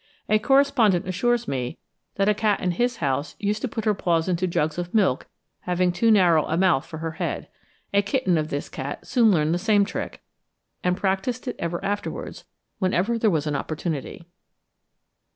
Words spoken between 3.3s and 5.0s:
used to put her paws into jugs of